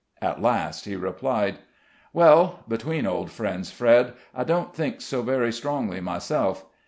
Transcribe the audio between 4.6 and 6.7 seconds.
think so very strongly myself.